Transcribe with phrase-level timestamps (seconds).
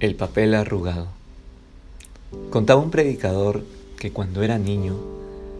[0.00, 1.06] El papel arrugado.
[2.50, 3.62] Contaba un predicador
[3.96, 4.96] que cuando era niño,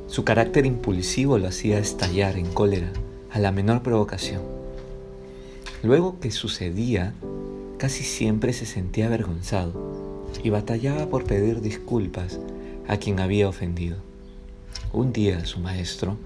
[0.08, 2.90] su carácter impulsivo lo hacía estallar en cólera
[3.30, 4.42] a la menor provocación.
[5.84, 7.14] Luego que sucedía,
[7.78, 12.40] casi siempre se sentía avergonzado y batallaba por pedir disculpas
[12.88, 13.98] a quien había ofendido.
[14.92, 16.16] Un día su maestro,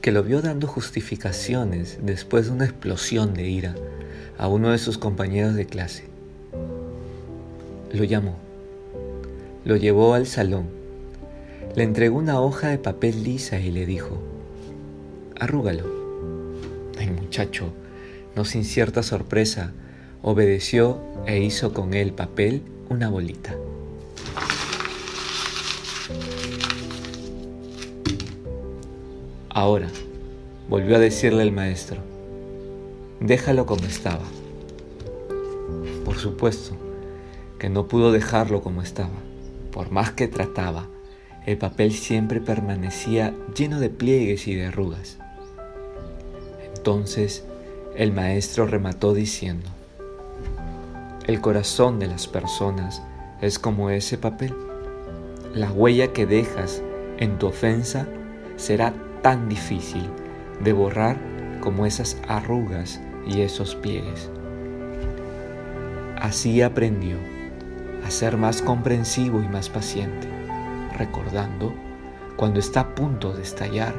[0.00, 3.76] que lo vio dando justificaciones después de una explosión de ira
[4.38, 6.17] a uno de sus compañeros de clase,
[7.92, 8.36] lo llamó.
[9.64, 10.66] Lo llevó al salón.
[11.74, 14.18] Le entregó una hoja de papel lisa y le dijo,
[15.38, 15.84] arrúgalo.
[16.98, 17.72] El muchacho,
[18.34, 19.72] no sin cierta sorpresa,
[20.22, 23.56] obedeció e hizo con el papel una bolita.
[29.50, 29.88] Ahora,
[30.68, 32.00] volvió a decirle el maestro,
[33.20, 34.24] déjalo como estaba.
[36.04, 36.76] Por supuesto,
[37.58, 39.18] que no pudo dejarlo como estaba.
[39.72, 40.86] Por más que trataba,
[41.46, 45.18] el papel siempre permanecía lleno de pliegues y de arrugas.
[46.74, 47.44] Entonces
[47.96, 49.68] el maestro remató diciendo,
[51.26, 53.02] el corazón de las personas
[53.40, 54.54] es como ese papel.
[55.54, 56.82] La huella que dejas
[57.18, 58.06] en tu ofensa
[58.56, 60.08] será tan difícil
[60.62, 61.18] de borrar
[61.60, 64.30] como esas arrugas y esos pliegues.
[66.16, 67.16] Así aprendió
[68.04, 70.28] a ser más comprensivo y más paciente,
[70.96, 71.74] recordando
[72.36, 73.94] cuando está a punto de estallar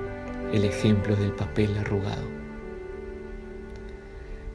[0.54, 2.24] el ejemplo del papel arrugado.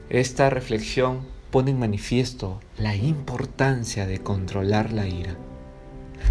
[0.08, 1.20] Esta reflexión
[1.50, 5.36] pone en manifiesto la importancia de controlar la ira,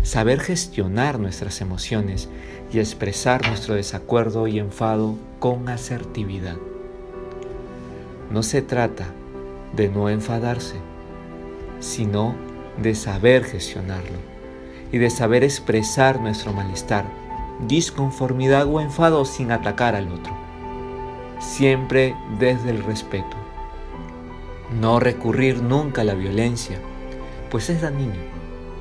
[0.02, 2.30] saber gestionar nuestras emociones
[2.74, 6.58] y expresar nuestro desacuerdo y enfado con asertividad.
[8.32, 9.08] No se trata
[9.76, 10.76] de no enfadarse,
[11.80, 12.53] sino de
[12.96, 14.18] saber gestionarlo
[14.92, 17.06] y de saber expresar nuestro malestar,
[17.68, 20.34] disconformidad o enfado sin atacar al otro.
[21.40, 23.36] Siempre desde el respeto.
[24.80, 26.80] No recurrir nunca a la violencia,
[27.50, 28.14] pues es dañino,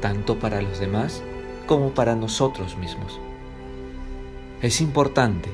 [0.00, 1.22] tanto para los demás
[1.66, 3.20] como para nosotros mismos.
[4.60, 5.50] Es importante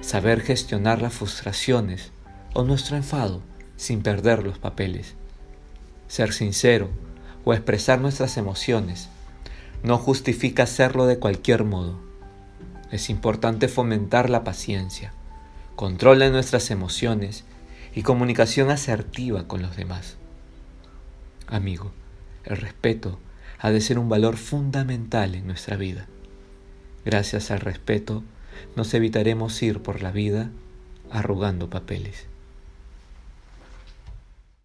[0.00, 2.10] saber gestionar las frustraciones
[2.54, 3.42] o nuestro enfado
[3.76, 5.14] sin perder los papeles.
[6.08, 6.88] Ser sincero
[7.44, 9.08] o expresar nuestras emociones
[9.82, 11.98] no justifica hacerlo de cualquier modo.
[12.90, 15.12] Es importante fomentar la paciencia,
[15.76, 17.44] control de nuestras emociones
[17.94, 20.16] y comunicación asertiva con los demás.
[21.46, 21.92] Amigo,
[22.44, 23.18] el respeto
[23.58, 26.06] ha de ser un valor fundamental en nuestra vida.
[27.04, 28.22] Gracias al respeto
[28.76, 30.50] nos evitaremos ir por la vida
[31.10, 32.26] arrugando papeles.